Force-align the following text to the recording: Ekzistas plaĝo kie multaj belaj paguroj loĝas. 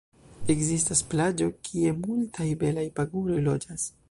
Ekzistas 0.53 1.03
plaĝo 1.11 1.51
kie 1.69 1.93
multaj 2.01 2.51
belaj 2.65 2.91
paguroj 3.01 3.43
loĝas. 3.51 3.91